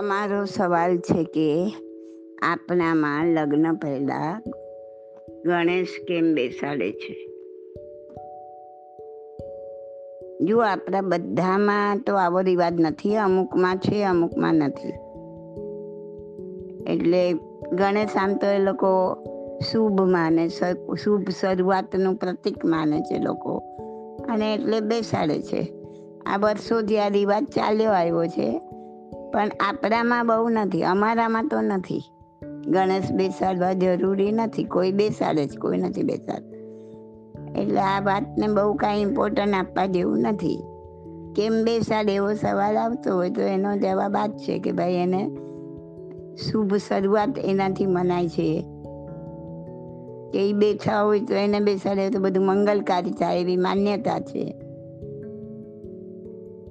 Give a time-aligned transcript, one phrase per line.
[0.00, 1.74] તમારો સવાલ છે કે
[2.42, 4.42] આપણામાં લગ્ન પહેલા
[5.46, 7.26] ગણેશ કેમ બેસાડે છે?
[10.44, 14.88] જો આપણા બધામાં તો આવો રિવાજ નથી, અમુકમાં છે, અમુકમાં નથી.
[16.92, 17.32] એટલે
[17.72, 19.16] ગણેશ આમ તો એ લોકો
[19.72, 20.48] શુભ માને
[21.04, 23.56] શુભ શરૂઆતનું પ્રતિક માને છે લોકો.
[24.28, 25.72] અને એટલે બેસાડે છે.
[26.26, 28.62] આ વર્ષોથી આ રિવાજ ચાલ્યો આવ્યો છે.
[29.32, 32.02] પણ આપણામાં બહુ નથી, અમારામાં તો નથી.
[32.66, 36.42] ગણેશ બેસાડવા જરૂરી નથી, કોઈ બેસાડે જ, કોઈ નથી બેસાડ
[37.56, 40.62] એટલે આ વાતને બહુ કાંઈ ઇમ્પોર્ટન્ટ આપવા જેવું નથી.
[41.36, 45.28] કેમ બેસાડે એવો સવાલ આવતો હોય તો એનો જવાબ આ જ છે કે ભાઈ એને
[46.36, 48.64] શુભ શરૂઆત એનાથી મનાય છે.
[50.32, 54.56] કે એ બેઠા હોય તો એને બેસાડે તો બધું મંગલકારી થાય એવી માન્યતા છે.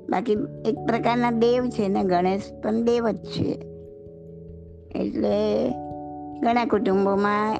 [0.09, 0.31] બાકી
[0.65, 3.51] એક પ્રકારના દેવ છે ને ગણેશ પણ દેવ જ છે.
[4.95, 5.69] એટલે
[6.39, 7.57] ઘણા કુટુંબોમાં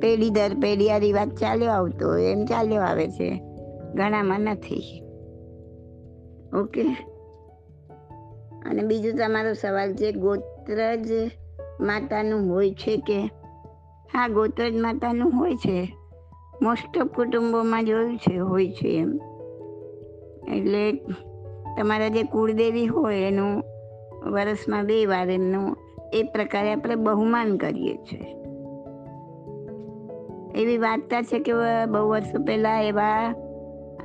[0.00, 3.42] પેઢી દર પેઢી આ રિવાજ ચાલ્યો આવતો એમ ચાલ્યો આવે છે.
[3.94, 5.02] ઘણામાં નથી.
[6.54, 6.82] ઓકે.
[8.66, 11.10] અને બીજું તમારો સવાલ છે, ગોત્રજ
[11.80, 13.20] માતાનું હોય છે કે?
[14.12, 15.96] હા, ગોત્રજ માતાનું હોય છે.
[16.62, 19.20] મોસ્ટ ઓફ કુટુંબોમાં જોયું છે, હોય છે એમ.
[20.56, 20.92] એટલે
[21.80, 23.62] તમારા જે કુળદેવી હોય એનું
[24.32, 25.76] વર્ષમાં બે વાર એમનું
[26.12, 28.36] એ પ્રકારે આપણે બહુમાન કરીએ છીએ.
[30.62, 31.52] એવી વાર્તા છે કે
[31.88, 33.34] બહુ વર્ષો પહેલાં એવા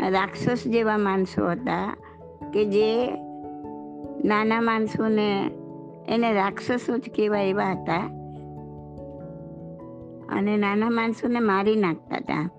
[0.09, 1.97] રાક્ષસ જેવા માણસો હતા
[2.53, 3.11] કે જે
[4.25, 5.51] નાના માણસોને
[6.07, 7.97] એને રાક્ષસો જ કહેવાય એવા હતા.
[10.29, 12.49] અને નાના માણસોને મારી નાખતા હતા.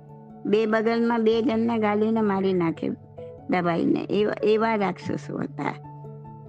[0.47, 3.06] બે બગલમાં બે જણને ગાલીને મારી નાખે.
[3.50, 5.75] દબાઈને, એવા એવા રાક્ષસો હતા.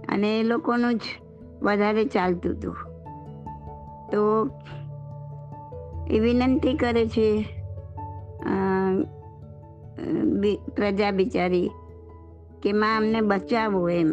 [0.09, 1.02] અને એ લોકોનું જ
[1.62, 2.76] વધારે ચાલતું હતું.
[4.11, 4.49] તો
[6.10, 7.45] એ વિનંતી કરે છે
[10.76, 11.70] પ્રજા બિચારી
[12.64, 14.11] કે માં અમને બચાવો એમ.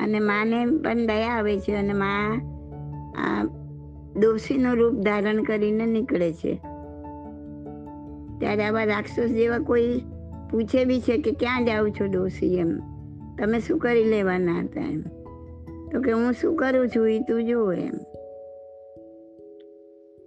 [0.00, 2.40] અને માને પણ દયા આવે છે અને માં
[4.20, 6.54] દોષીનું રૂપ ધારણ કરીને નીકળે છે.
[8.38, 10.00] ત્યારે આવા રાક્ષસ જેવા કોઈ
[10.52, 12.78] પૂછે બી છે કે ક્યાં જાઓ છો ડોસી એમ.
[13.38, 15.02] તમે શું કરી લેવાના હતા એમ?
[15.92, 17.94] તો કે હું શું કરું છું એ તું જુઓ એમ.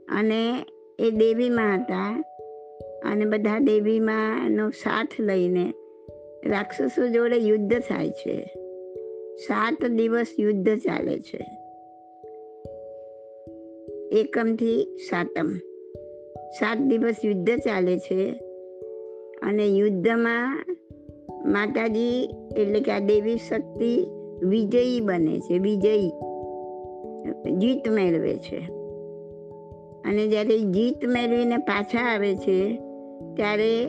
[0.07, 0.65] અને
[0.99, 2.23] એ દેવીમાં હતા
[3.05, 5.73] અને બધા દેવીમાંનો સાથ લઈને
[6.45, 8.53] રાક્ષસો જોડે યુદ્ધ થાય છે.
[9.37, 11.49] સાત દિવસ યુદ્ધ ચાલે છે.
[14.11, 15.47] એકમથી સાતમ.
[16.59, 18.44] સાત દિવસ યુદ્ધ ચાલે છે.
[19.45, 20.65] અને યુદ્ધમાં
[21.45, 24.07] માતાજી, એટલે કે આ દેવી શક્તિ
[24.43, 26.11] વિજયી બને છે, વિજયી.
[27.57, 28.59] જીત મેળવે છે.
[30.05, 32.75] અને જ્યારે જીત મેળવીને પાછા આવે છે,
[33.35, 33.85] ત્યારે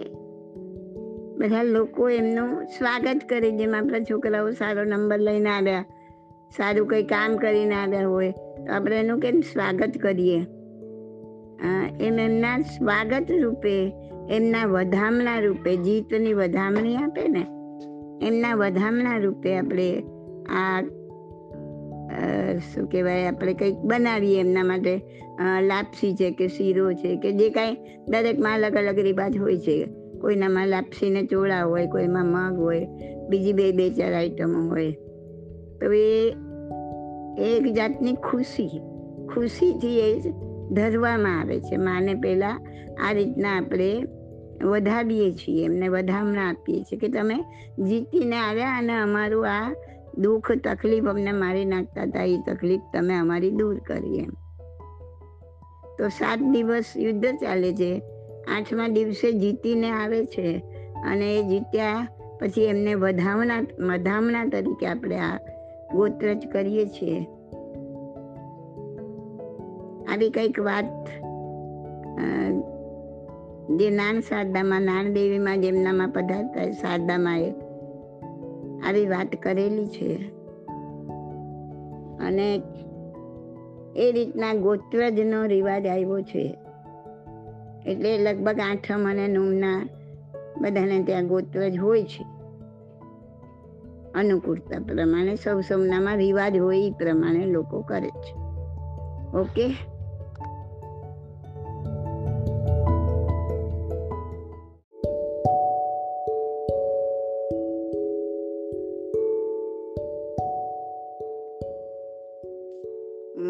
[1.39, 5.85] બધા લોકો એમનું સ્વાગત કરે, જેમ આપણા છોકરાઓ સારો નંબર લઈને આવ્યા,
[6.57, 10.39] સારું કંઈ કામ કરીને આવ્યા હોય, તો આપણે એનું કેમ સ્વાગત કરીએ?
[12.01, 13.93] એમ એમના સ્વાગત રૂપે
[14.31, 17.43] એમના વધામણા રૂપે જીતની વધામણી આપે ને,
[18.23, 19.89] એમના વધામણા રૂપે આપણે
[20.51, 20.83] આ
[22.65, 24.95] શું કહેવાય, આપણે કંઈક બનાવીએ એમના માટે
[25.63, 27.77] લાપસી છે કે શીરો છે કે જે કાંઈ
[28.09, 29.77] દરેકમાં અલગ અલગ રિવાજ હોય છે.
[30.21, 32.87] કોઈનામાં લાપસીને ચોળા હોય, કોઈમાં મગ હોય,
[33.29, 34.93] બીજી બે બે, ચાર આઈટમો હોય.
[35.81, 36.35] તો એ
[37.39, 38.81] એક જાતની ખુશી,
[39.35, 40.11] ખુશીથી એ
[40.73, 41.77] ધરવામાં આવે છે.
[41.77, 42.61] માને પહેલાં
[43.07, 43.91] આ રીતના આપણે
[44.65, 47.35] વધાવીએ છીએ, એમને વધામણા આપીએ છીએ કે તમે
[47.85, 49.75] જીતીને આવ્યા અને અમારું આ
[50.19, 54.31] દુઃખ, તકલીફ અમને મારી નાખતા હતા, એ તકલીફ તમે અમારી દૂર કરી એમ.
[55.99, 58.03] તો સાત દિવસ યુદ્ધ ચાલે છે.
[58.57, 60.63] આઠમા દિવસે જીતીને આવે છે
[61.07, 62.09] અને એ જીત્યા
[62.41, 65.39] પછી એમને વધામણા વધામણા તરીકે આપણે આ
[65.95, 67.27] ગોત્રજ કરીએ છીએ.
[70.13, 71.09] આવી કંઈક વાત
[73.71, 77.41] જે નાન શારદામાં નાન દેવીમાં જેમનામાં પધારતા શારદામાં
[78.89, 80.15] આવી વાત કરેલી છે.
[82.27, 82.63] અને
[83.97, 86.59] એ રીતના ગોત્રજનો રિવાજ આવ્યો છે.
[87.87, 89.89] એટલે લગભગ આઠમ અને નોમના
[90.61, 92.27] બધાને ત્યાં ગોત્રજ હોય છે.
[94.15, 98.35] અનુકૂળતા પ્રમાણે સૌ સૌનામાં રિવાજ હોય એ પ્રમાણે લોકો કરે છે.
[99.39, 99.96] ઓકે?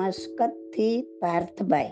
[0.06, 1.88] મસ્કતથી પાર્થભાઈ.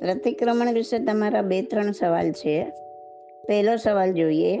[0.00, 2.64] પ્રતિક્રમણ વિશે તમારા બે ત્રણ સવાલ છે.
[3.48, 4.58] પહેલો સવાલ જોઈએ.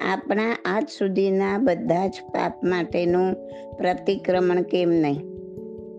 [0.00, 3.34] આપણા આજ સુધીના બધા જ પાપ માટેનું
[3.76, 5.20] પ્રતિક્રમણ કેમ નહીં?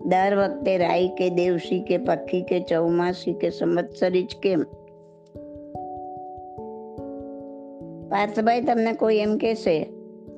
[0.08, 4.62] દર વખતે રાઈ કે દેવસી કે પક્ષી કે ચૌમાસી કે સંવત્સરી જ કેમ?
[8.08, 9.84] પાર્થભાઈ, તમને કોઈ એમ કહેશે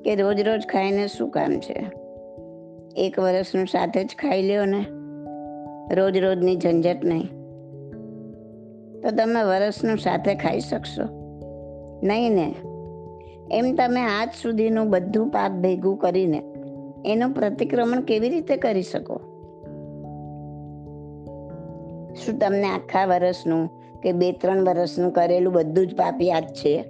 [0.05, 2.00] કે રોજ રોજ ખાઈને શું કામ છે?
[2.95, 4.85] એક વર્ષનું સાથે જ ખાઈ લ્યો ને.
[5.95, 7.27] રોજ રોજની ઝંઝટ નહીં.
[9.01, 11.03] તો તમે વર્ષનું સાથે ખાઈ શકશો.
[12.03, 12.55] નહીં ને.
[13.51, 16.43] એમ તમે આજ સુધીનું બધું પાપ ભેગું કરીને
[17.05, 19.17] એનું પ્રતિક્રમણ કેવી રીતે કરી શકો?
[22.13, 23.69] શું તમને આખા વર્ષનું
[24.01, 26.85] કે બે ત્રણ વર્ષનું કરેલું બધું જ પાપ યાદ છે?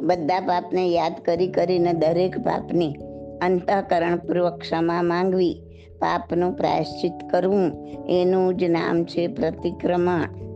[0.00, 2.94] બધા પાપને યાદ કરી કરીને દરેક પાપની
[3.42, 5.62] અંતઃકરણપૂર્વક ક્ષમા માંગવી,
[5.98, 10.48] પાપનું પ્રાયશ્ચિત કરવું, એનું જ નામ છે પ્રતિક્રમણ.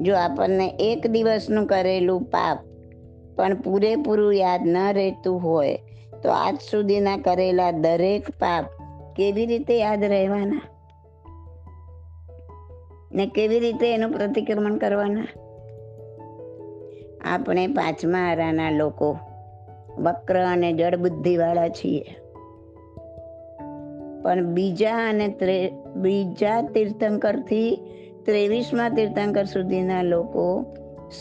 [0.00, 2.58] જો આપણને એક દિવસનું કરેલું પાપ
[3.36, 5.78] પણ પૂરેપૂરું યાદ ન રહેતું હોય,
[6.22, 8.64] તો આજ સુધીના કરેલા દરેક પાપ
[9.16, 10.62] કેવી રીતે યાદ રહેવાના?
[13.12, 15.26] ને કેવી રીતે એનું પ્રતિક્રમણ કરવાના?
[17.24, 19.18] આપણે પાંચમા આરાના લોકો
[19.98, 22.04] વક્ર અને જળ બુદ્ધિવાળા છીએ.
[24.22, 25.28] પણ બીજા અને
[25.96, 27.80] બીજા તીર્થંકરથી
[28.24, 30.64] ત્રેવીસમાં તીર્થંકર સુધીના લોકો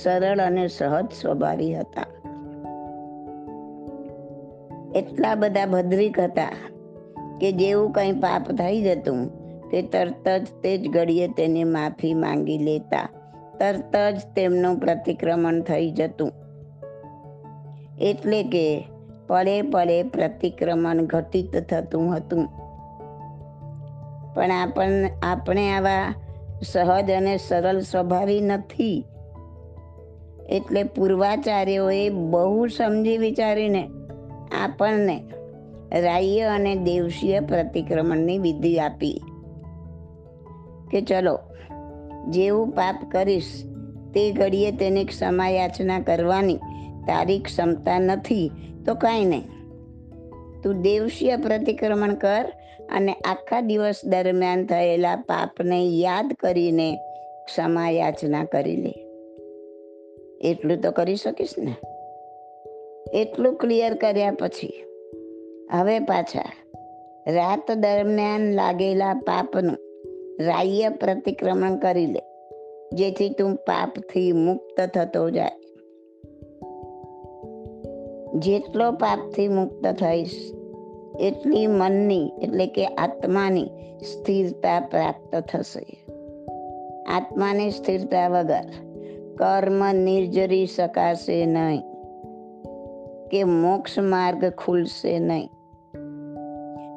[0.02, 2.06] સરળ અને સહજ સ્વભાવી હતા.
[4.96, 6.50] એટલા બધા ભદ્રિક હતા
[7.42, 9.30] કે જેવું કંઈ પાપ થઈ જતું
[9.70, 13.10] કે તરત જ તે જ ઘડીએ તેની માફી માંગી લેતા,
[13.60, 16.47] તરત જ તેમનું પ્રતિક્રમણ થઈ જતું.
[18.02, 18.88] એટલે કે
[19.28, 22.48] પડે પળે પ્રતિક્રમણ ઘટિત થતું હતું.
[24.36, 26.14] પણ આપણને આપણે આવા
[26.62, 29.04] સહજ અને સરળ સ્વભાવી નથી.
[30.50, 33.90] એટલે પૂર્વાચાર્યોએ બહુ સમજી વિચારીને
[34.64, 35.24] આપણને
[36.00, 39.22] રાય અને દેવસીય પ્રતિક્રમણની વિધિ આપી.
[40.92, 41.40] કે ચલો,
[42.30, 43.64] જેવું પાપ કરીશ,
[44.14, 46.60] તે ઘડીએ તેને ક્ષમાયાચના કરવાની
[47.08, 48.52] તારી ક્ષમતા નથી,
[48.86, 49.48] તો કાંઈ નહીં.
[50.64, 52.52] તું દેવશીય પ્રતિક્રમણ કર
[52.92, 56.96] અને આખા દિવસ દરમિયાન થયેલા પાપને યાદ કરીને
[57.46, 58.94] ક્ષમાયાચના કરી લે.
[60.50, 61.76] એટલું તો કરી શકીશ ને?
[63.14, 64.84] એટલું ક્લિયર કર્યા પછી,
[65.72, 66.52] હવે પાછા
[67.28, 69.78] રાત દરમિયાન લાગેલા પાપનું
[70.46, 72.22] રાહ્ય પ્રતિક્રમણ કરી લે,
[72.94, 75.52] જેથી તું પાપથી મુક્ત થતો જાય.
[78.38, 80.54] જેટલો પાપથી મુક્ત થઈશ,
[81.20, 83.66] એટલી મનની, એટલે કે આત્માની
[84.02, 86.06] સ્થિરતા પ્રાપ્ત થશે.
[87.10, 88.66] આત્માની સ્થિરતા વગર
[89.38, 91.82] કર્મ નિર્જરી શકાશે નહીં
[93.32, 95.50] કે મોક્ષ માર્ગ ખુલશે નહીં.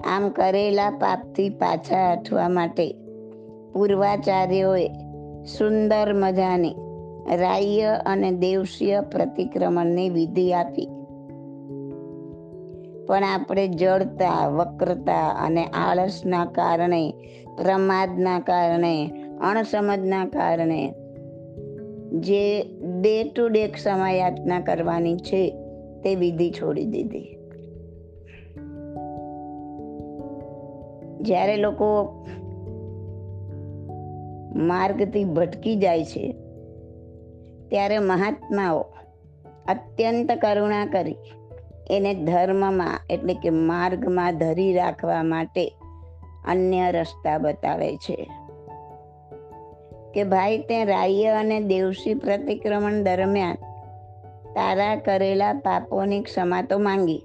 [0.05, 2.95] આમ કરેલા પાપથી પાછા હટવા માટે
[3.73, 4.89] પૂર્વાચાર્યોએ
[5.59, 6.75] સુંદર મજાની
[7.37, 10.88] રાહ્ય અને દેવસીય પ્રતિક્રમણની વિધિ આપી.
[13.11, 17.11] પણ આપણે જડતા વક્રતા અને આળસના કારણે,
[17.62, 20.95] પ્રમાદના કારણે, અણસમજના કારણે
[22.12, 22.62] જે
[23.00, 25.50] ડે ટુ ડે ક્ષમાયાચના કરવાની છે
[26.05, 27.37] તે વિધિ છોડી દીધી.
[31.21, 31.88] જ્યારે લોકો
[34.55, 36.33] માર્ગથી ભટકી જાય છે,
[37.69, 38.79] ત્યારે મહાત્માઓ
[39.69, 41.17] અત્યંત કરુણા કરી
[41.90, 45.64] એને ધર્મમાં, એટલે કે માર્ગમાં ધરી રાખવા માટે
[46.49, 48.18] અન્ય રસ્તા બતાવે છે.
[50.14, 53.59] કે ભાઈ, તે રાય અને દેવસી પ્રતિક્રમણ દરમિયાન
[54.54, 57.23] તારા કરેલા પાપોની ક્ષમા તો માંગી,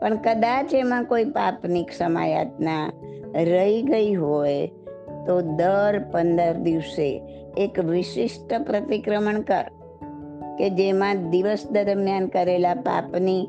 [0.00, 2.84] પણ કદાચ એમાં કોઈ પાપની ક્ષમા યાતના
[3.34, 4.66] રહી ગઈ હોય
[5.26, 7.08] તો દર પંદર દિવસે
[7.56, 9.66] એક વિશિષ્ટ પ્રતિક્રમણ કર,
[10.58, 13.48] કે જેમાં દિવસ દરમિયાન કરેલા પાપની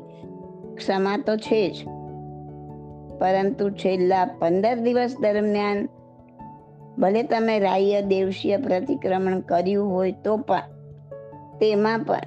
[0.76, 1.84] ક્ષમા તો છે જ.
[3.18, 5.88] પરંતુ છેલ્લા પંદર દિવસ દરમિયાન,
[6.98, 10.62] ભલે તમે રાહ્ય દેવશીય પ્રતિક્રમણ કર્યું હોય તો પણ,
[11.60, 12.20] તેમાં પણ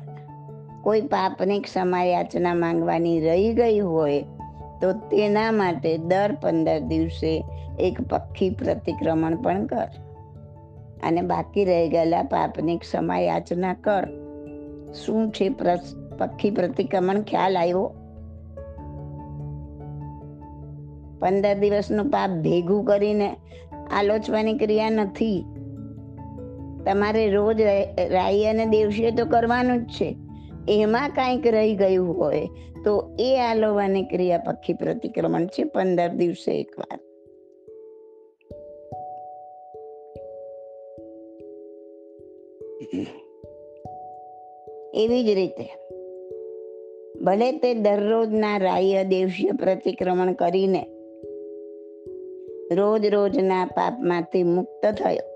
[0.81, 4.21] કોઈ પાપની ક્ષમા યાચના માંગવાની રહી ગઈ હોય,
[4.81, 7.43] તો તેના માટે દર પંદર દિવસે
[7.79, 9.87] એક પક્ષી પ્રતિક્રમણ પણ કર.
[11.03, 14.07] અને બાકી રહી ગયેલા પાપની ક્ષમા યાચના કર.
[14.93, 15.49] શું છે
[16.17, 17.21] પક્ષી પ્રતિક્રમણ?
[17.21, 17.93] ખ્યાલ આવ્યો?
[21.25, 23.29] પંદર દિવસનું પાપ ભેગું કરીને
[23.91, 25.45] આલોચવાની ક્રિયા નથી.
[26.85, 27.61] તમારે રોજ
[28.09, 30.15] રાઈ અને દેવશીએ તો કરવાનું જ છે.
[30.69, 32.47] એમાં કાંઈક રહી ગયું હોય
[32.85, 36.99] તો એ આલોવાની ક્રિયા પક્ષી પ્રતિક્રમણ છે પંદર દિવસે એકવાર
[44.93, 45.69] એવી જ રીતે
[47.23, 50.83] ભલે તે દરરોજના રાય દેવશીય પ્રતિક્રમણ કરીને
[52.75, 55.27] રોજ રોજના પાપમાંથી મુક્ત થયો.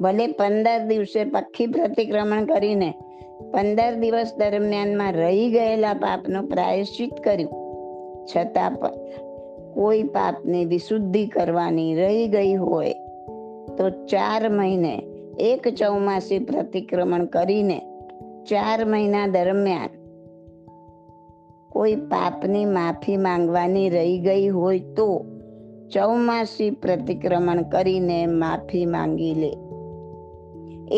[0.00, 2.90] ભલે પંદર દિવસે પક્ષી પ્રતિક્રમણ કરીને
[3.52, 7.60] પંદર દિવસ દરમિયાનમાં રહી ગયેલા પાપનું પ્રાયશ્ચિત કર્યું.
[8.26, 9.28] છતાં પણ
[9.74, 12.92] કોઈ પાપની વિશુદ્ધિ કરવાની રહી ગઈ હોય
[13.78, 14.94] તો ચાર મહિને
[15.40, 17.78] એક ચૌમાસી પ્રતિક્રમણ કરીને
[18.48, 19.96] ચાર મહિના દરમિયાન
[21.70, 25.08] કોઈ પાપની માફી માંગવાની રહી ગઈ હોય તો
[25.92, 29.52] ચૌમાસી પ્રતિક્રમણ કરીને માફી માંગી લે.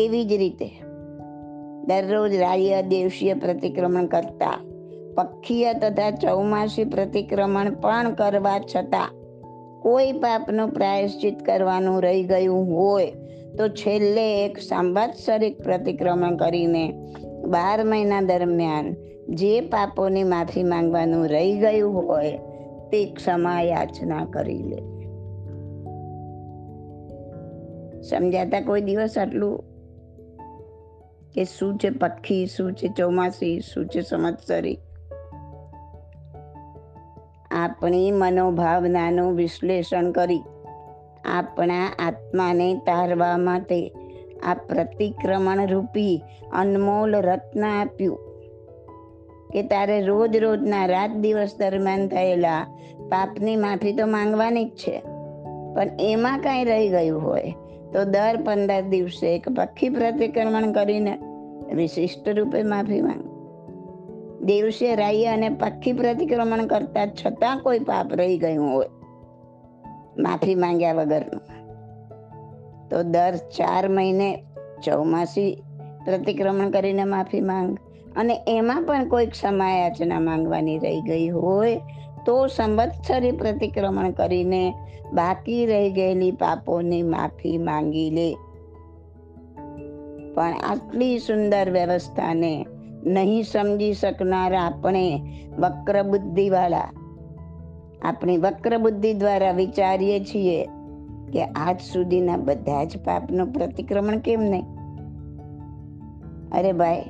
[0.03, 0.69] એવી જ રીતે
[1.85, 4.57] દરરોજ રાય દેવસીય પ્રતિક્રમણ કરતા,
[5.15, 9.09] પક્ષીય તથા ચૌમાસી પ્રતિક્રમણ પણ કરવા છતાં
[9.81, 13.05] કોઈ પાપનું પ્રાયશ્ચિત કરવાનું રહી ગયું હોય
[13.57, 16.85] તો છેલ્લે એક સંવત્સરિક પ્રતિક્રમણ કરીને
[17.47, 18.95] બાર મહિના દરમિયાન
[19.29, 22.52] જે પાપોની માફી માંગવાનું રહી ગયું હોય
[22.93, 24.81] તે ક્ષમા યાચના કરી લે.
[28.01, 29.63] સમજાતા કોઈ દિવસ આટલું
[31.35, 34.77] કે શું છે પક્ષી શું છે ચોમાસી, શું છે સંવત્સરી
[37.51, 40.41] આપણી મનોભાવનાનું વિશ્લેષણ કરી
[41.23, 43.87] આપણા આત્માને તારવા માટે
[44.43, 48.32] આ પ્રતિક્રમણ રૂપી અનમોલ રત્ન આપ્યું.
[49.53, 52.61] કે તારે રોજ રોજના રાત દિવસ દરમિયાન થયેલા
[53.09, 55.01] પાપની માફી તો માંગવાની જ છે.
[55.75, 57.53] પણ એમાં કાંઈ રહી ગયું હોય
[57.93, 61.17] તો દર પંદર દિવસે એક પક્ષી પ્રતિક્રમણ કરીને
[61.75, 63.23] વિશિષ્ટ રૂપે માફી માંગ.
[64.41, 68.89] દિવસે રાઈ અને પક્ષી પ્રતિક્રમણ કરતા છતાં કોઈ પાપ રહી ગયું હોય
[70.17, 71.41] માફી માંગ્યા વગરનું.
[72.89, 74.43] તો દર ચાર મહિને
[74.83, 75.63] ચોમાસી
[76.05, 77.77] પ્રતિક્રમણ કરીને માફી માંગ.
[78.17, 81.81] અને એમાં પણ કોઈ ક્ષમાયાચના માંગવાની રહી ગઈ હોય,
[82.25, 84.73] તો સંવત્સરી પ્રતિક્રમણ કરીને
[85.13, 88.35] બાકી રહી ગયેલી પાપોની માફી માંગી લે.
[90.33, 92.65] પણ આટલી સુંદર વ્યવસ્થાને
[93.05, 95.21] નહીં સમજી શકનાર આપણે
[95.59, 96.89] વક્ર બુદ્ધિવાળા
[98.01, 100.65] આપણી વક્ર બુદ્ધિ દ્વારા વિચારીએ છીએ
[101.33, 104.65] કે આજ સુધીના બધા જ પાપનું પ્રતિક્રમણ કેમ નહીં?
[106.51, 107.05] અરે ભાઈ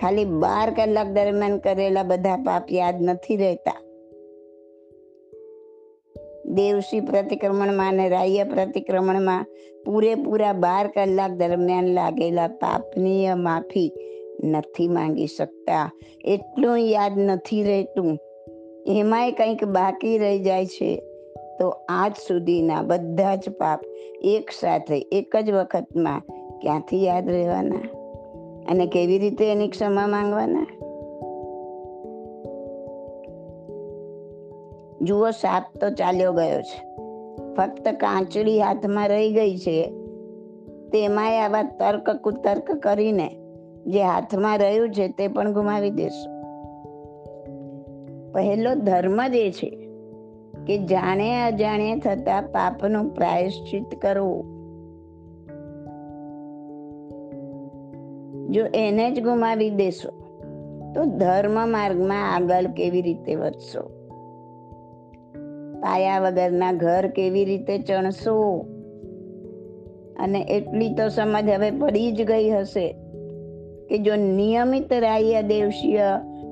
[0.00, 3.82] ખાલી બાર કલાક દરમિયાન કરેલા બધા પાપ યાદ નથી રહેતા.
[6.46, 9.46] દેવસી પ્રતિક્રમણમાં અને રાહ્ય પ્રતિક્રમણમાં
[9.86, 13.92] પૂરેપૂરા બાર કલાક દરમિયાન લાગેલા પાપની માફી
[14.44, 15.90] નથી માંગી શકતા.
[16.24, 18.18] એટલું યાદ નથી રહેતું.
[18.86, 21.02] એમાંય કંઈક બાકી રહી જાય છે.
[21.58, 23.80] તો આજ સુધીના બધા જ પાપ
[24.22, 26.20] એક સાથે એક જ વખતમાં
[26.58, 27.95] ક્યાંથી યાદ રહેવાના?
[28.70, 30.66] અને કેવી રીતે એની ક્ષમા માંગવાના?
[35.02, 36.96] જુઓ, સાપ તો ચાલ્યો ગયો છે.
[37.54, 39.90] ફક્ત કાંચડી હાથમાં રહી ગઈ છે.
[40.92, 43.28] તેમાંય આવા તર્ક કુતર્ક કરીને
[43.86, 46.36] જે હાથમાં રહ્યું છે તે પણ ગુમાવી દેશો.
[48.32, 49.88] પહેલો ધર્મ જ એ છે
[50.66, 54.55] કે જાણે અજાણે થતા પાપનું પ્રાયશ્ચિત કરવું.
[58.50, 60.10] જો એને જ ગુમાવી દેશો,
[60.94, 63.80] તો ધર્મ માર્ગમાં આગળ કેવી રીતે વધશો?
[65.80, 68.66] પાયા વગરના ઘર કેવી રીતે ચણશો?
[70.18, 72.92] અને એટલી તો સમજ હવે પડી જ ગઈ હશે
[73.88, 76.02] કે જો નિયમિત રાય દેવશીય,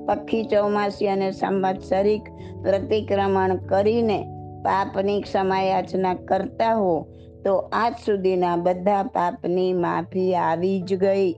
[0.05, 2.21] પક્ષી ચોમાસી અને સંવત્સરિક
[2.61, 4.23] પ્રતિક્રમણ કરીને
[4.63, 7.07] પાપની ક્ષમાયાચના કરતા હો,
[7.45, 11.35] તો આજ સુધીના બધા પાપની માફી આવી જ ગઈ.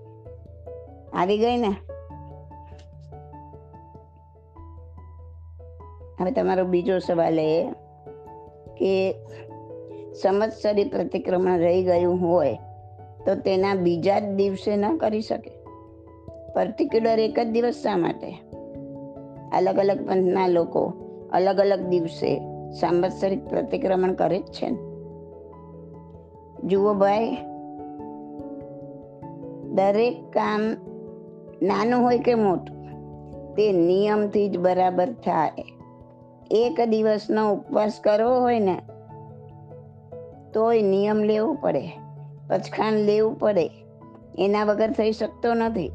[1.14, 1.76] આવી ગઈ ને?
[6.22, 7.70] હવે તમારો બીજો સવાલ એ
[8.78, 9.16] કે
[10.22, 12.58] સંવત્સરી પ્રતિક્રમણ રહી ગયું હોય
[13.26, 15.52] તો તેના બીજા જ દિવસે ન કરી શકે.
[16.54, 18.34] પર્ટિક્યુલર એક જ દિવસ શા માટે?
[19.54, 20.94] અલગ અલગ પંથના લોકો
[21.32, 24.70] અલગ અલગ દિવસે સંવત્સરિક પ્રતિક્રમણ કરે જ છે
[26.68, 27.36] જુઓ ભાઈ,
[29.74, 30.62] દરેક કામ
[31.62, 32.84] નાનું હોય કે મોટું,
[33.56, 35.52] તે નિયમથી જ બરાબર થાય.
[36.52, 38.82] એક દિવસનો ઉપવાસ કરવો હોય ને,
[40.54, 41.88] તોય નિયમ લેવો પડે,
[42.48, 43.70] પચખાણ લેવું પડે.
[44.40, 45.92] એના વગર થઈ શકતો નથી.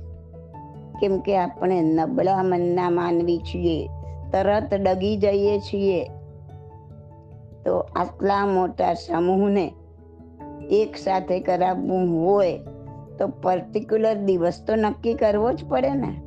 [1.01, 3.89] કેમ કે આપણે નબળા મનના માનવી છીએ,
[4.33, 6.05] તરત ડગી જઈએ છીએ.
[7.65, 9.73] તો આટલા મોટા સમૂહને
[10.71, 12.59] એક સાથે કરાવવું હોય
[13.23, 16.23] તો પર્ટિક્યુલર દિવસ તો નક્કી કરવો જ પડે ને.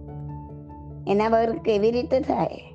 [1.11, 2.73] એના વગર કેવી રીતે થાય?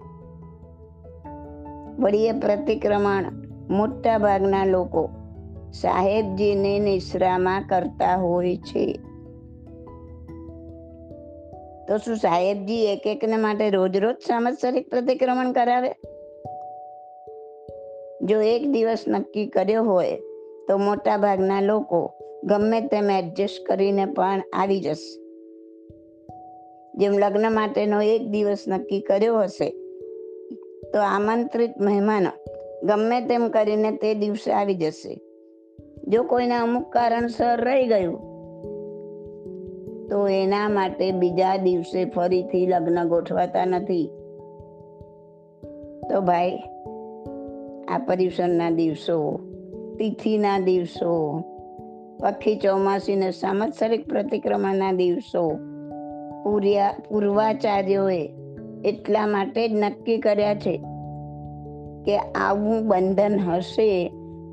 [1.98, 3.24] વળી પ્રતિક્રમણ
[3.70, 5.08] મોટા ભાગના લોકો
[5.72, 9.00] સાહેબજીને નિશ્રામાં કરતા હોય છે.
[11.88, 15.90] તો શું સાહેબજી એક એકને માટે રોજ રોજ સામત્સરિક પ્રતિક્રમણ કરાવે?
[18.22, 20.20] જો એક દિવસ નક્કી કર્યો હોય
[20.68, 22.12] તો મોટા ભાગના લોકો
[22.44, 25.20] ગમે તેમ એડજસ્ટ કરીને પણ આવી જશે.
[26.94, 29.70] જેમ લગ્ન માટેનો એક દિવસ નક્કી કર્યો હશે,
[30.90, 32.30] તો આમંત્રિત મહેમાનો
[32.86, 35.20] ગમે તેમ કરીને તે દિવસે આવી જશે.
[36.08, 38.18] જો કોઈને અમુક કારણસર રહી ગયું,
[40.08, 44.10] તો એના માટે બીજા દિવસે ફરીથી લગ્ન ગોઠવાતા નથી.
[46.10, 46.58] તો ભાઈ,
[47.88, 49.40] આ પર્યુષણના દિવસો,
[49.98, 51.42] તિથિના દિવસો
[52.20, 55.58] પક્ષી ચોમાસીને સંવત્સરિક પ્રતિક્રમણના દિવસો.
[56.44, 58.30] પૂર્યા, પૂર્વાચાર્યોએ
[58.84, 60.82] એટલા માટે જ નક્કી કર્યા છે
[62.04, 64.08] કે આવું બંધન હશે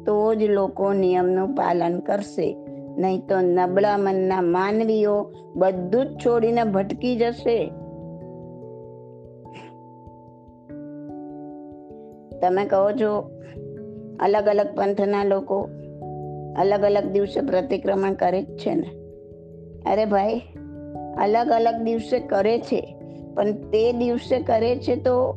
[0.06, 2.58] તો જ લોકો નિયમનું પાલન કરશે.
[2.98, 7.68] નહીં તો નબળા મનના માનવીઓ બધું જ છોડીને ભટકી જશે.
[12.42, 13.32] તમે કહો છો
[14.20, 15.70] અલગ અલગ પંથના લોકો
[16.58, 18.90] અલગ અલગ દિવસે પ્રતિક્રમણ કરે જ છે ને.
[19.90, 20.42] અરે ભાઈ,
[21.18, 22.96] અલગ અલગ દિવસે કરે છે,
[23.36, 25.36] પણ તે દિવસે કરે છે તો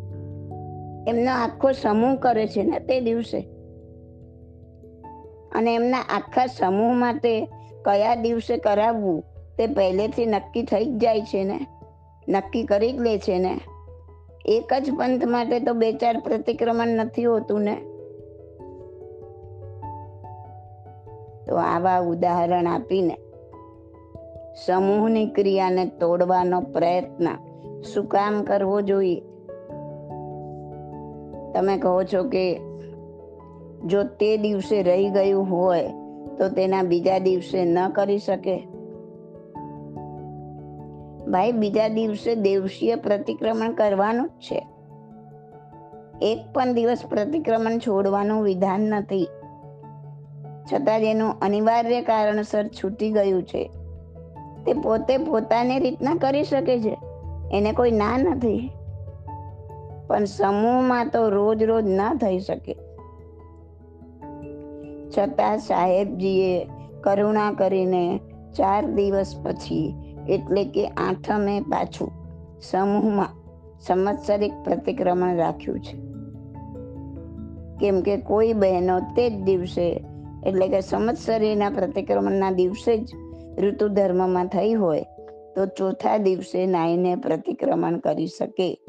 [1.08, 3.40] એમનો આખો સમૂહ કરે છે ને તે દિવસે.
[5.52, 7.48] અને એમના આખા સમૂહ માટે
[7.84, 9.24] કયા દિવસે કરાવવું
[9.58, 11.66] તે પહેલેથી નક્કી થઈ જ જાય છે ને,
[12.28, 13.60] નક્કી કરી જ લે છે ને.
[14.44, 17.76] એક જ પંથ માટે તો બે ચાર પ્રતિક્રમણ નથી હોતું ને.
[21.50, 23.16] તો આવા ઉદાહરણ આપીને
[24.66, 27.28] સમૂહની ક્રિયાને તોડવાનો પ્રયત્ન.
[27.82, 29.20] શું કામ કરવો જોઈએ?
[31.54, 32.60] તમે કહો છો કે
[33.86, 35.88] જો તે દિવસે રહી ગયું હોય
[36.38, 38.56] તો તેના બીજા દિવસે ન કરી શકે?
[41.30, 44.66] ભાઈ, બીજા દિવસે દેવશીય પ્રતિક્રમણ કરવાનું જ છે.
[46.22, 49.28] એક પણ દિવસ પ્રતિક્રમણ છોડવાનું વિધાન નથી.
[50.72, 53.70] છતાં જેનું અનિવાર્ય કારણસર છૂટી ગયું છે.
[54.66, 56.98] તે પોતે પોતાની રીતના કરી શકે છે.
[57.52, 58.70] એને કોઈ ના નથી.
[60.06, 62.76] પણ સમૂહમાં તો રોજ રોજ ના થઈ શકે.
[65.18, 66.66] છતાં સાહેબજીએ
[67.00, 68.20] કરુણા કરીને
[68.56, 69.94] ચાર દિવસ પછી,
[70.28, 72.12] એટલે કે આઠમે પાછું
[72.60, 73.28] સમૂહમાં
[73.80, 76.10] સંવત્સરિક પ્રતિક્રમણ રાખ્યું છે.
[77.78, 80.04] કેમ કે કોઈ બહેનો તે જ દિવસે
[80.46, 83.12] એટલે કે સંવત્સરીના પ્રતિક્રમણના દિવસે જ
[83.58, 85.04] ઋતુ ધર્મમાં થઈ હોય,
[85.56, 88.80] તો ચોથા દિવસે નાઈને પ્રતિક્રમણ કરી શકે.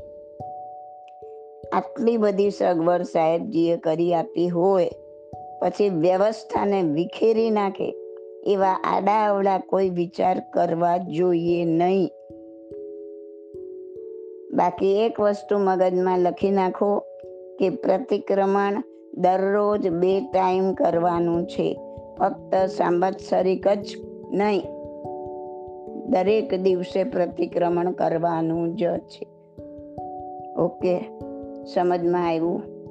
[1.74, 4.90] આટલી બધી સગવડ સાહેબજીએ કરી આપી હોય,
[5.62, 7.96] પછી વ્યવસ્થાને વિખેરી નાખે,
[8.48, 12.10] એવા આડા અવડા કોઈ વિચાર કરવા જોઈએ નહીં.
[14.54, 17.00] બાકી એક વસ્તુ મગજમાં લખી નાખો
[17.60, 18.84] કે પ્રતિક્રમણ
[19.18, 21.80] દરરોજ બે ટાઈમ કરવાનું છે
[22.20, 23.98] ફક્ત સાંવત્સરિક જ
[24.32, 24.62] નહીં,
[26.10, 29.28] દરેક દિવસે પ્રતિક્રમણ કરવાનું જ છે
[30.58, 31.10] ઓકે,
[31.66, 32.82] સમજમાં આવ્યું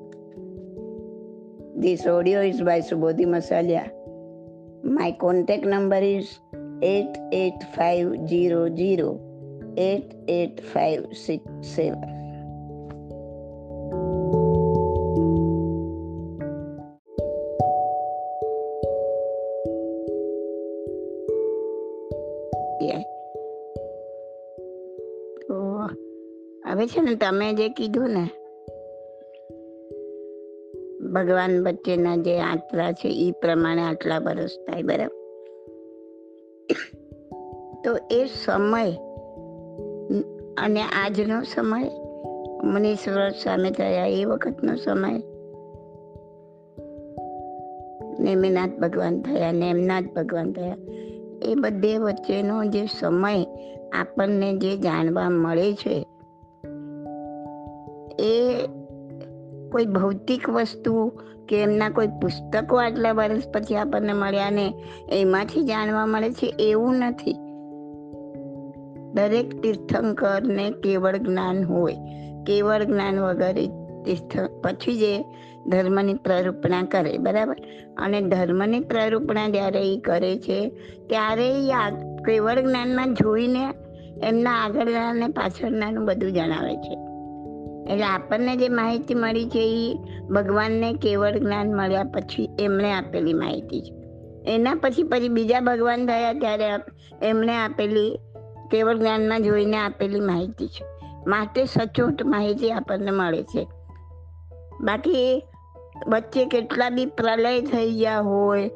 [1.80, 3.90] This audio is by Subodhi Masalia.
[4.84, 6.38] My contact number is
[6.82, 9.20] 88500
[9.78, 12.19] 88567.
[26.90, 28.24] છે ને, તમે જે કીધું ને,
[31.06, 35.16] ભગવાન વચ્ચેના જે આંતરા છે એ પ્રમાણે આટલા વર્ષ થાય, બરાબર?
[37.84, 38.90] તો એ સમય,
[40.58, 41.90] અને આજનો સમય
[42.64, 45.22] મનીશ્વર સામે થયા એ વખતનો સમય
[48.20, 50.76] નેમિનાથ ભગવાન થયા નેમનાથ ભગવાન થયા,
[51.42, 53.46] એ બધે વચ્ચેનો જે સમય
[53.92, 56.06] આપણને જે જાણવા મળે છે
[59.72, 61.12] કોઈ ભૌતિક વસ્તુ
[61.48, 64.74] કે એમના કોઈ પુસ્તકો આટલા વર્ષ પછી આપણને મળ્યા ને
[65.12, 67.32] એમાંથી જાણવા મળે છે એવું નથી.
[69.12, 71.96] દરેક તીર્થંકરને કેવળ જ્ઞાન હોય,
[72.46, 73.52] કેવળ જ્ઞાન વગર
[74.04, 75.24] તીર્થ પછી જે
[75.66, 77.56] ધર્મની પ્રરૂપણા કરે, બરાબર?
[77.98, 80.68] અને ધર્મની પ્રરૂપણા જ્યારે એ કરે છે,
[81.06, 81.90] ત્યારે એ આ
[82.26, 83.68] કેવળ જ્ઞાનમાં જોઈને
[84.22, 87.09] એમના આગળના અને પાછળનાનું બધું જણાવે છે.
[87.90, 89.94] એટલે આપણને જે માહિતી મળી છે એ
[90.30, 94.00] ભગવાનને કેવળ જ્ઞાન મળ્યા પછી એમણે આપેલી માહિતી છે.
[94.54, 96.70] એના પછી પછી બીજા ભગવાન થયા ત્યારે
[97.22, 98.18] એમણે આપેલી
[98.70, 100.84] કેવળ જ્ઞાનમાં જોઈને આપેલી માહિતી છે.
[101.26, 103.66] માટે સચોટ માહિતી આપણને મળે છે.
[104.80, 105.42] બાકી
[106.08, 108.70] વચ્ચે કેટલા બી પ્રલય થઈ ગયા હોય,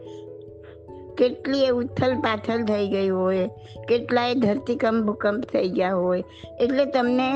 [1.16, 3.46] કેટલી ઉથલ પાથલ થઈ ગઈ હોય,
[3.88, 6.24] કેટલાય ધરતીકંપ ભૂકંપ થઈ ગયા હોય,
[6.60, 7.30] એટલે તમને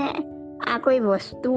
[0.66, 1.54] આ કોઈ વસ્તુ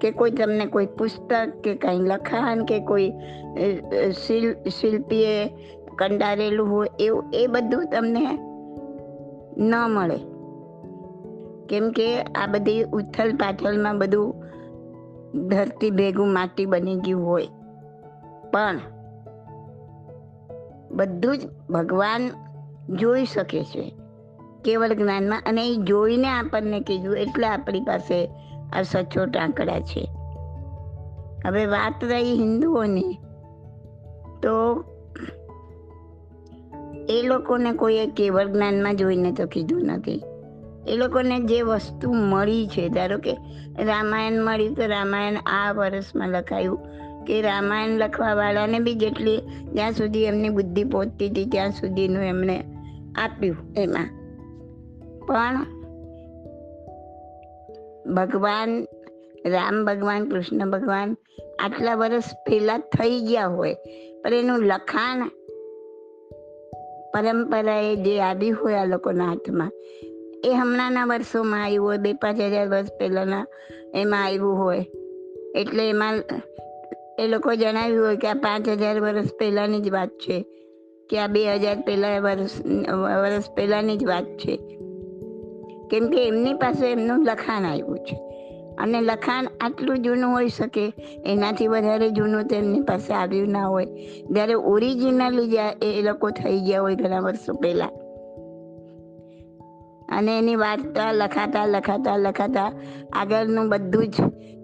[0.00, 1.32] કે કોઈ તમને કોઈ પુસ્તક
[1.64, 3.12] કે કંઈ લખાણ કે કોઈ
[4.12, 5.46] શિલ શિલ્પીએ
[5.96, 8.24] કંડારેલું હોય એવું એ બધું તમને
[9.58, 10.18] ન મળે
[11.68, 14.32] કેમ કે આ બધી ઉથલ પાથલમાં બધું
[15.48, 17.46] ધરતી ભેગું માટી બની ગયું હોય
[18.52, 18.80] પણ
[20.90, 22.22] બધું જ ભગવાન
[22.96, 23.94] જોઈ શકે છે
[24.66, 28.30] કેવળ જ્ઞાનમાં અને એ જોઈને આપણને કીધું એટલે આપણી પાસે
[28.72, 30.08] આ સચોટ આંકડા છે.
[31.46, 33.18] હવે વાત રહી હિન્દુઓની,
[34.42, 34.84] તો
[37.08, 40.22] એ લોકોને કોઈએ કેવળ જ્ઞાનમાં જોઈને તો કીધું નથી.
[40.88, 43.32] એ લોકોને જે વસ્તુ મળી છે, ધારો કે
[43.84, 46.78] રામાયણ મળ્યું તો રામાયણ આ વર્ષમાં લખાયું
[47.24, 49.38] કે રામાયણ લખવાવાળાને બી જેટલી
[49.72, 52.64] જ્યાં સુધી એમની બુદ્ધિ પહોંચતી હતી ત્યાં સુધીનું એમણે
[53.14, 54.25] આપ્યું એમાં.
[55.26, 55.64] પણ
[58.14, 58.70] ભગવાન,
[59.46, 61.16] રામ ભગવાન, કૃષ્ણ ભગવાન
[61.58, 63.74] આટલા વર્ષ પહેલાં થઈ ગયા હોય.
[64.22, 65.28] પણ એનું લખાણ
[67.14, 69.72] પરંપરાએ જે આવી હોય આ લોકોના હાથમાં,
[70.44, 73.46] એ હમણાંના વર્ષોમાં આવ્યું હોય, બે પાંચ હજાર વર્ષ પહેલાંના
[73.94, 74.86] એમાં આવ્યું હોય.
[75.54, 76.22] એટલે એમાં
[77.18, 80.42] એ લોકો જણાવ્યું હોય કે આ પાંચ હજાર વર્ષ પહેલાંની જ વાત છે,
[81.10, 82.60] કે આ બે હજાર પહેલાં વર્ષ
[83.22, 84.75] વર્ષ પહેલાંની જ વાત છે.
[85.90, 88.20] કેમ કે એમની પાસે એમનું લખાણ આવ્યું છે.
[88.78, 90.92] અને લખાણ આટલું જૂનું હોઈ શકે,
[91.26, 93.86] એનાથી વધારે જૂનું તો એમની પાસે આવ્યું ના હોય.
[94.30, 97.90] જ્યારે ઓરિજિનલી જ એ લોકો થઈ ગયા હોય ઘણા વર્ષો પહેલાં.
[100.08, 102.72] અને એની વાર્તા લખાતા લખાતા લખાતા
[103.12, 104.14] આગળનું બધું જ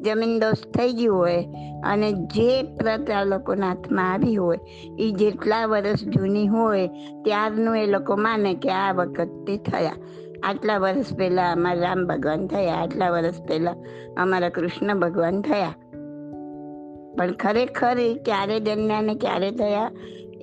[0.01, 1.47] જમીનદોસ્ત થઈ ગયું હોય.
[1.85, 4.59] અને જે પ્રત આ લોકોના હાથમાં આવી હોય
[4.99, 6.89] એ જેટલા વર્ષ જૂની હોય,
[7.25, 9.93] ત્યારનું એ લોકો માને કે આ વખતે થયા.
[10.43, 13.77] આટલા વર્ષ પહેલાં અમારા રામ ભગવાન થયા, આટલા વર્ષ પહેલાં
[14.17, 15.75] અમારા કૃષ્ણ ભગવાન થયા.
[17.19, 19.91] પણ ખરેખર એ ક્યારે જન્મ્યા ને ક્યારે થયા,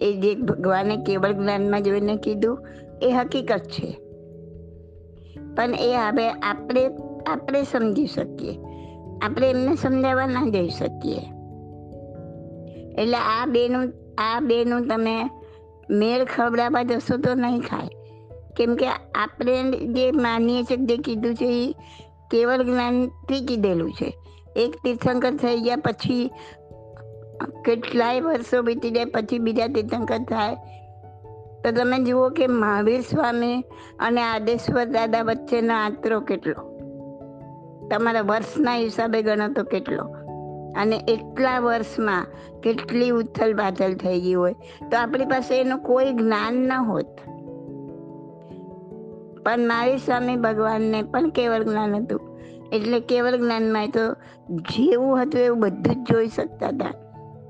[0.02, 2.68] એ જે ભગવાને કેવળ જ્ઞાનમાં જોઈને કીધું,
[3.02, 3.98] એ હકીકત છે.
[5.56, 6.90] પણ એ હવે આપણે
[7.30, 8.60] આપણે સમજી શકીએ.
[9.22, 11.22] આપણે એમને સમજાવવા ના જઈ શકીએ.
[13.02, 15.30] એટલે આ બેનું આ બેનું તમે
[15.90, 17.99] મેળ ખવડાવવા જશો તો નહીં ખાય.
[18.60, 21.76] કેમ કે આપણે જે માનીએ છીએ, જે કીધું છે એ
[22.32, 24.18] કેવળ જ્ઞાનથી કીધેલું છે.
[24.56, 26.32] એક તીર્થંકર થઈ ગયા પછી
[27.66, 30.56] કેટલાય વર્ષો વીતી જાય, પછી બીજા તીર્થંકર થાય.
[31.64, 33.62] તો તમે જુઓ કે મહાવીર સ્વામી
[34.00, 36.54] અને આદેશ્વર દાદા વચ્ચેનો આંતરો કેટલો?
[37.92, 40.04] તમારા વર્ષના હિસાબે ગણો તો કેટલો?
[40.78, 42.28] અને એટલા વર્ષમાં
[42.64, 44.54] કેટલી ઉથલ પાથલ થઈ ગઈ હોય.
[44.92, 47.06] તો આપણી પાસે એનું કોઈ જ્ઞાન ન હોત.
[49.50, 52.40] પણ મારી સ્વામી ભગવાનને પણ કેવળ જ્ઞાન હતું.
[52.72, 54.14] એટલે કેવળ જ્ઞાનમાં તો
[54.52, 56.94] જેવું હતું એવું બધું જ જોઈ શકતા હતા.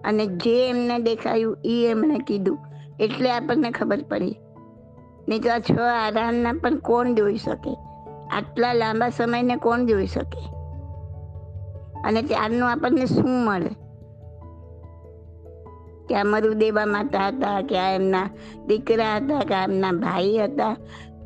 [0.06, 2.60] અને જે એમને દેખાયું એ એમણે કીધું.
[3.00, 4.40] એટલે આપણને ખબર પડી.
[5.30, 7.76] નહીં તો આ છ આરામના પણ કોણ જોઈ શકે?
[8.38, 10.50] આટલા લાંબા સમયને કોણ જોઈ શકે?
[12.06, 13.70] અને ત્યારનું આપણને શું મળે?
[16.08, 18.30] કે આ મરુદેવા માતા હતા, કે આ એમના
[18.68, 20.76] દીકરા હતા, કે એમના ભાઈ હતા?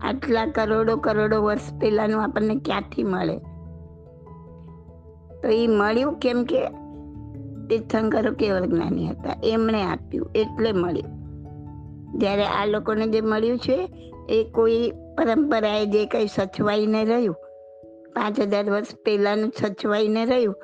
[0.04, 3.38] આટલા કરોડો કરોડો વર્ષ પહેલાંનું આપણને ક્યાંથી મળે?
[5.42, 6.62] તો એ મળ્યું કેમ કે
[7.70, 9.36] તીર્થંકરો કેવળ જ્ઞાની હતા.
[9.44, 11.24] એમણે આપ્યું, એટલે મળ્યું.
[12.20, 13.78] જ્યારે આ લોકોને જે મળ્યું છે,
[14.30, 17.36] એ કોઈ પરંપરાએ જે કંઈ સચવાઈને રહ્યું,
[18.16, 20.56] પાંચ હજાર વર્ષ પહેલાંનું સચવાઈને રહ્યું,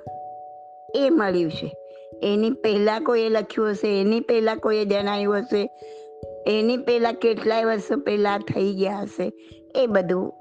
[0.96, 1.76] એ મળ્યું છે.
[2.24, 5.62] એની પહેલાં કોઈએ લખ્યું હશે, એની પહેલાં કોઈએ જણાવ્યું હશે
[6.48, 9.32] એની પહેલાં કેટલાય વર્ષો પહેલાં થઈ ગયા હશે.
[9.76, 10.34] એ બધું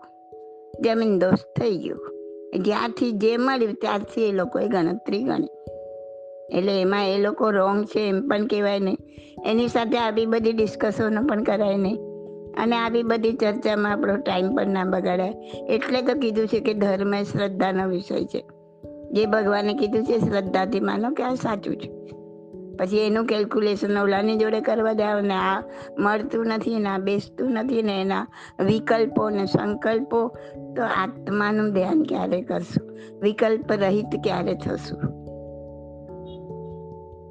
[0.84, 2.14] જમીન દોસ્ત થઈ ગયું.
[2.58, 5.48] જ્યાંથી જે મળ્યું ત્યારથી એ લોકોએ ગણતરી ગણી.
[6.58, 8.96] એટલે એમાં એ લોકો રોંગ છે એમ પણ કહેવાય નહીં.
[9.46, 11.96] એની સાથે આવી બધી ડિસ્કશનો પણ કરાય નહીં.
[12.62, 15.34] અને આવી બધી ચર્ચામાં આપણો ટાઈમ પણ ના બગાડાય.
[15.68, 18.44] એટલે તો કીધું છે કે ધર્મ એ શ્રદ્ધાનો વિષય છે.
[19.12, 22.17] જે ભગવાને કીધું છે શ્રદ્ધાથી માનો કે આ સાચું છે.
[22.78, 25.62] પછી એનું કેલ્ક્યુલેશન ઓલાની જોડે કરવા જાવ ને આ
[25.98, 28.26] મળતું નથી ને આ બેસતું નથી ને એના
[28.64, 30.28] વિકલ્પો ને સંકલ્પો,
[30.76, 32.98] તો આત્માનું ધ્યાન ક્યારે કરશું?
[33.22, 35.18] વિકલ્પ રહિત ક્યારે થશું?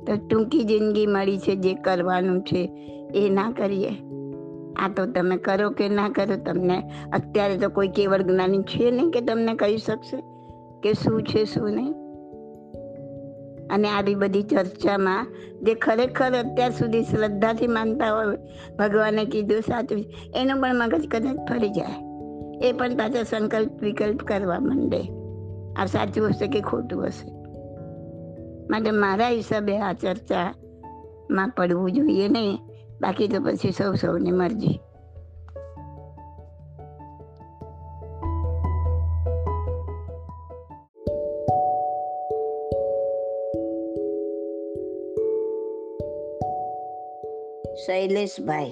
[0.06, 2.70] તો ટૂંકી જિંદગી મળી છે જે કરવાનું છે
[3.16, 3.90] એ ના કરીએ.
[4.80, 6.84] આ તો તમે કરો કે ના કરો તમને
[7.14, 10.18] અત્યારે તો કોઈ કેવળ જ્ઞાની છે નહીં કે તમને કહી શકશે
[10.84, 12.07] કે શું છે, શું નહીં?
[13.70, 15.28] અને આવી બધી ચર્ચામાં
[15.64, 18.26] જે ખરેખર અત્યાર સુધી શ્રદ્ધાથી માનતા હોય,
[18.80, 22.08] ભગવાને કીધું સાચું એનું પણ મગજ કદાચ ફરી જાય.
[22.68, 25.02] એ પણ પાછા સંકલ્પ વિકલ્પ કરવા માંડે.
[25.82, 27.32] આ સાચું હશે કે ખોટું હશે?
[28.70, 32.58] માટે મારા હિસાબે આ ચર્ચામાં પડવું જોઈએ નહીં.
[33.02, 34.80] બાકી તો પછી સૌ સૌની મરજી.
[47.88, 48.70] શૈલેષભાઈ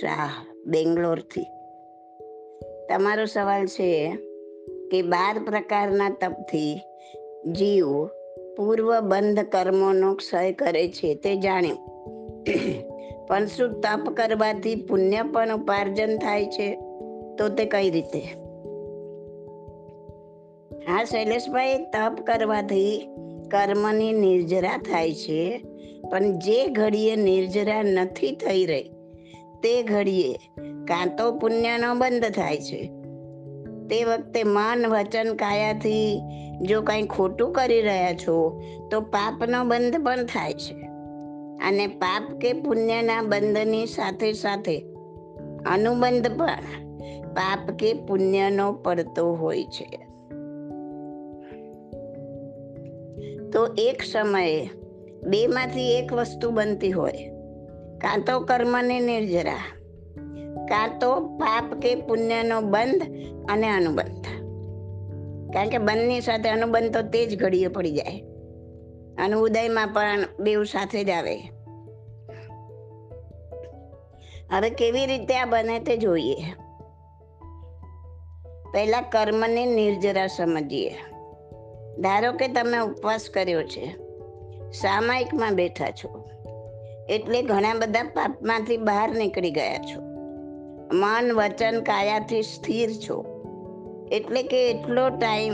[0.00, 1.42] શાહ, બેંગ્લોરથી.
[2.88, 4.18] તમારો સવાલ છે
[4.90, 6.80] કે બાર પ્રકારના તપથી
[7.52, 8.06] જીવ
[8.56, 11.78] પૂર્વ બંધ કર્મોનો ક્ષય કરે છે તે જાણ્યું.
[13.26, 16.74] પણ શું તપ કરવાથી પુણ્ય પણ ઉપાર્જન થાય છે?
[17.38, 18.18] તો તે કઈ રીતે?
[20.86, 23.08] હા, શૈલેષભાઈ, તપ કરવાથી
[23.50, 25.64] કર્મની નિર્જરા થાય છે.
[26.10, 28.82] પણ જે ઘડીએ નિર્જરા નથી થઈ રહી,
[29.62, 30.34] તે ઘડીએ
[30.84, 32.90] કાં તો પુણ્યનો બંધ થાય છે.
[33.88, 36.20] તે વખતે મન વચન કાયાથી
[36.62, 40.74] જો કંઈ ખોટું કરી રહ્યા છો, તો પાપનો બંધ પણ થાય છે.
[41.68, 44.78] અને પાપ કે પુણ્યના બંધની સાથે સાથે
[45.66, 46.58] અનુબંધ પણ
[47.34, 49.98] પાપ કે પુણ્યનો પડતો હોય છે.
[53.50, 54.70] તો એક સમયે
[55.22, 57.12] બેમાંથી એક વસ્તુ બનતી હોય.
[58.00, 59.56] કાં તો કર્મને નિર્જરા
[60.68, 63.02] કાં તો પાપ કે પુણ્યનો બંધ
[63.50, 64.24] અને અનુબંધ.
[65.52, 68.20] કારણ કે બંધની સાથે અનુબંધ તો તે જ ઘડીએ પડી જાય.
[69.18, 71.36] અને ઉદયમાં પણ બેવ સાથે જ આવે.
[74.50, 76.36] હવે કેવી રીતે આ બને તે જોઈએ.
[78.72, 80.94] પહેલા કર્મને નિર્જરા સમજીએ.
[81.98, 84.11] ધારો કે તમે ઉપવાસ કર્યો છે.
[84.72, 86.28] સામાયિકમાં બેઠા છો?
[87.08, 90.00] એટલે ઘણા બધા પાપમાંથી બહાર નીકળી ગયા છો.
[90.92, 93.24] મન, વચન કાયાથી સ્થિર છો.
[94.12, 95.52] એટલે કે એટલો ટાઈમ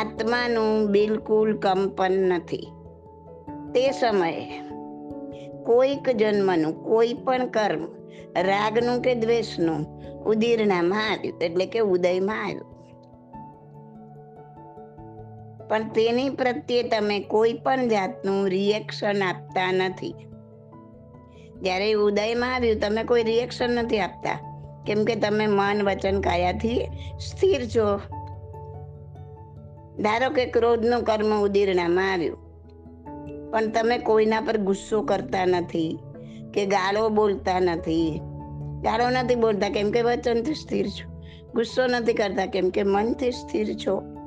[0.00, 2.68] આત્માનું બિલકુલ કંપન નથી.
[3.74, 4.60] તે સમયે
[5.66, 7.84] કોઈક જન્મનું, કોઈ પણ કર્મ,
[8.36, 9.86] રાગનું કે દ્વેષનું
[10.22, 12.77] ઉદીરણામાં આવ્યું, એટલે કે ઉદયમાં આવ્યું.
[15.68, 20.14] પણ તેની પ્રત્યે તમે કોઈ પણ જાતનું રિએક્શન આપતા નથી.
[21.62, 24.48] જ્યારે ઉદયમાં આવ્યું, તમે કોઈ રિએક્શન નથી આપતા.
[24.86, 26.86] કેમ કે તમે મન, વચન, કાયાથી
[27.20, 27.96] સ્થિર છો.
[30.02, 32.48] ધારો કે ક્રોધનું કર્મ ઉદીરણામાં આવ્યું.
[33.50, 35.98] પણ તમે કોઈના પર ગુસ્સો કરતા નથી
[36.54, 38.20] કે ગાળો બોલતા નથી.
[38.82, 41.20] ગાળો નથી બોલતા, કેમ કે વચનથી સ્થિર છો.
[41.54, 44.17] ગુસ્સો નથી કરતા, કેમ કે મનથી સ્થિર છો.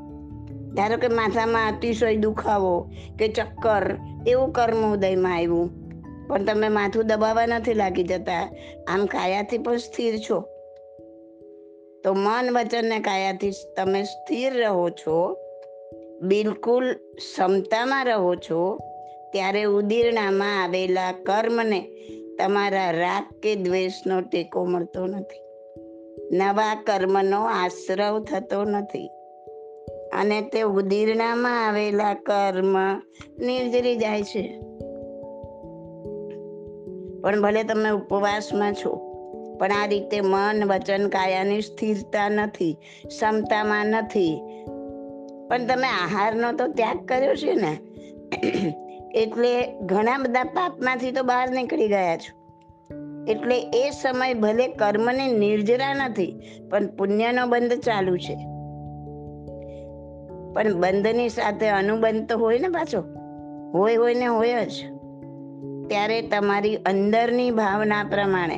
[0.74, 5.82] ધારો કે માથામાં અતિશય દુખાવો કે ચક્કર, એવું કર્મ ઉદયમાં આવ્યું.
[6.28, 8.56] પણ તમે માથું દબાવવા નથી લાગી જતા.
[8.88, 10.42] આમ કાયાથી પણ સ્થિર છો.
[12.04, 15.38] તો મન વચન ને કાયાથી તમે સ્થિર રહો છો.
[16.22, 18.80] બિલકુલ ક્ષમતામાં રહો છો.
[19.32, 21.82] ત્યારે ઉદીરણામાં આવેલા કર્મને
[22.40, 25.42] તમારા રાગ કે દ્વેષનો ટેકો મળતો નથી.
[26.38, 29.10] નવા કર્મનો આશ્રવ થતો નથી.
[30.14, 33.02] અને તે ઉદીરણામાં આવેલા કર્મ
[33.46, 34.60] નિર્જરી જાય છે.
[37.22, 39.12] પણ ભલે તમે ઉપવાસમાં છો,
[39.60, 44.42] પણ આ રીતે મન, વચન, કાયાની સ્થિરતા નથી, ક્ષમતામાં નથી.
[45.50, 47.78] પણ તમે આહારનો તો ત્યાગ કર્યો છે ને?
[49.14, 52.42] એટલે ઘણા બધા પાપમાંથી તો બહાર નીકળી ગયા છો.
[53.28, 58.51] એટલે એ સમય ભલે કર્મની નિર્જરા નથી, પણ પુણ્યનો બંધ ચાલુ છે.
[60.54, 63.02] પણ બંધની સાથે અનુબંધ તો હોય ને પાછો.
[63.74, 64.76] હોય હોય ને હોય જ.
[65.90, 68.58] ત્યારે તમારી અંદરની ભાવના પ્રમાણે,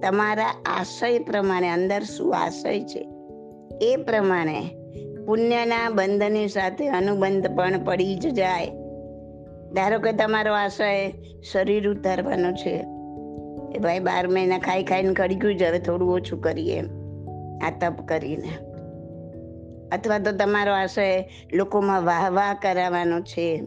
[0.00, 3.02] તમારા આશય પ્રમાણે, અંદર શું આશય છે,
[3.82, 4.58] એ પ્રમાણે
[5.26, 8.66] પુણ્યના બંધની સાથે અનુબંધ પણ પડી જ જાય.
[9.72, 11.12] ધારો કે તમારો આશય
[11.52, 12.74] શરીર ઉતારવાનો છે
[13.74, 16.80] એ ભાઈ બાર મહિના ખાઈ ખાઈને કરી ગયું જ, હવે થોડું ઓછું કરીએ
[17.62, 18.52] આ તપ કરીને.
[19.92, 23.62] અથવા તો તમારો આશય લોકોમાં વાહ વાહ કરાવવાનો છે.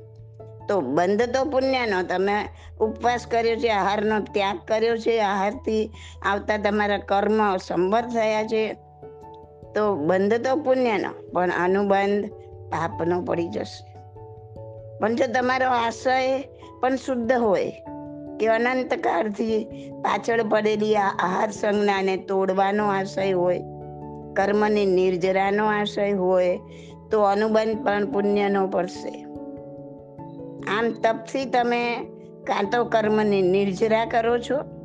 [0.69, 2.45] તો બંધ તો પુણ્યનો, તમે
[2.79, 5.91] ઉપવાસ કર્યો છે, આહારનો ત્યાગ કર્યો છે, આહારથી
[6.25, 8.73] આવતા તમારા કર્મ સંબર થયા છે.
[9.75, 12.29] તો બંધ તો પુણ્યનો, પણ અનુબંધ
[12.71, 13.97] પાપનો પડી જશે.
[14.97, 16.43] પણ જો તમારો આશય
[16.79, 17.71] પણ શુદ્ધ હોય,
[18.39, 19.63] કે અનંત કાળથી
[20.01, 23.62] પાછળ પડેલી આ આહાર સંજ્ઞાને તોડવાનો આશય હોય
[24.34, 26.60] કર્મની નિર્જરાનો આશય હોય
[27.12, 29.26] તો અનુબંધ પણ પુણ્યનો પડશે.
[30.72, 31.96] આમ તપથી તમે
[32.44, 34.80] કાં તો કર્મની નિર્જરા કરો છો?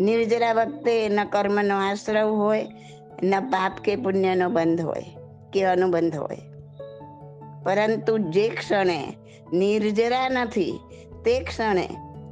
[0.00, 2.66] નિર્જરા વખતે ન કર્મનો આશ્રવ હોય,
[3.22, 5.04] ન પાપ કે પુણ્યનો બંધ હોય,
[5.52, 6.36] કે અનુબંધ હોય.
[7.64, 9.04] પરંતુ જે ક્ષણે
[9.52, 10.78] નિર્જરા નથી,
[11.24, 11.88] તે ક્ષણે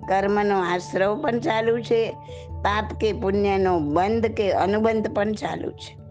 [0.08, 2.12] કર્મનો આશ્રવ પણ ચાલુ છે,
[2.50, 6.05] પાપ કે પુણ્યનો બંધ કે અનુબંધ પણ ચાલુ છે.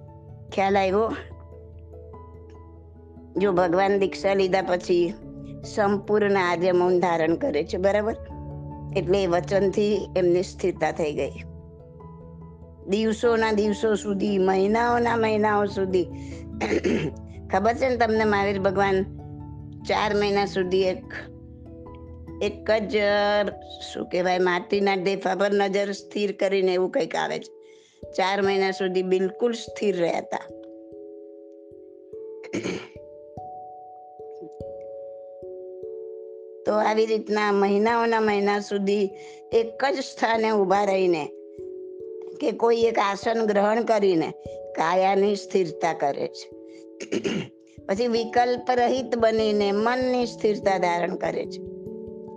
[0.55, 1.13] ખ્યાલ આવ્યો?
[3.37, 5.13] જો ભગવાન દીક્ષા લીધા પછી
[5.75, 8.15] સંપૂર્ણ આજે મૌન ધારણ કરે છે, બરાબર?
[8.97, 11.31] એટલે એ વચનથી એમની સ્થિરતા થઈ ગઈ.
[12.87, 16.05] દિવસોના દિવસો સુધી, મહિનાઓના મહિનાઓ સુધી.
[17.51, 19.03] ખબર છે ને તમને મહાવીર ભગવાન?
[19.87, 21.03] ચાર મહિના સુધી એક
[22.41, 22.97] એક જ,
[23.93, 27.54] શું કહેવાય, માટીના ડેફા પર નજર સ્થિર કરીને એવું કંઈક આવે છે.
[28.03, 30.37] ચાર મહિના સુધી બિલકુલ સ્થિર રહ્યા હતા
[36.65, 39.09] તો આવી રીતના મહિનાઓના મહિના સુધી
[39.51, 41.25] એક જ સ્થાને ઊભા રહીને
[42.41, 44.31] કે કોઈ એક આસન ગ્રહણ કરીને
[44.75, 46.55] કાયાની સ્થિરતા કરે છે.
[47.85, 51.61] પછી વિકલ્પ રહિત બનીને મનની સ્થિરતા ધારણ કરે છે.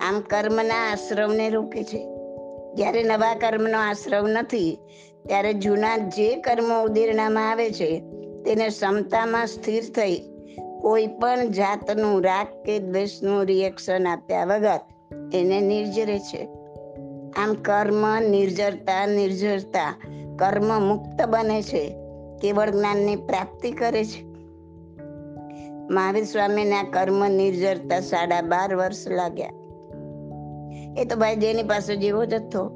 [0.00, 2.17] આમ કર્મના આશ્રમને રોકે છે.
[2.78, 4.78] જ્યારે નવા કર્મનો આશ્રવ નથી,
[5.26, 8.02] ત્યારે જૂના જે કર્મો ઉદીરણામાં આવે છે,
[8.44, 10.20] તેને ક્ષમતામાં સ્થિર થઈ
[10.80, 14.80] કોઈ પણ જાતનું રાગ કે દ્વેષનું રિએક્શન આપ્યા વગર
[15.34, 16.48] એને નિર્જરે છે.
[17.36, 19.94] આમ કર્મ નિર્જરતા નિર્જરતા
[20.38, 21.96] કર્મ મુક્ત બને છે,
[22.42, 24.28] કેવળ જ્ઞાનની પ્રાપ્તિ કરે છે.
[25.90, 29.57] મહાવીર સ્વામીના કર્મ નિર્જરતા સાડા બાર વર્ષ લાગ્યા.
[30.98, 32.72] એ તો ભાઈ જેની પાસે જેવો જથ્થો.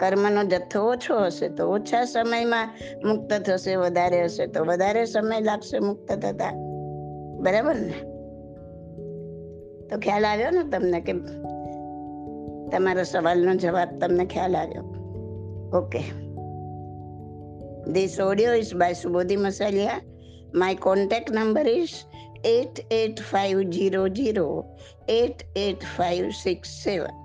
[0.00, 2.68] કર્મનો જથ્થો ઓછો હશે તો ઓછા સમયમાં
[3.04, 6.52] મુક્ત થશે, વધારે હશે તો વધારે સમય લાગશે મુક્ત થતા.
[7.40, 7.94] બરાબર ને?
[9.88, 11.12] તો ખ્યાલ આવ્યો ને તમને કે
[12.70, 14.84] તમારા સવાલનો જવાબ તમને ખ્યાલ આવ્યો?
[15.74, 16.04] Okay.
[17.92, 20.00] This audio is by Subodhi Masalia.
[20.54, 22.04] My contact number is
[22.44, 24.64] 88500
[25.08, 27.21] 88567.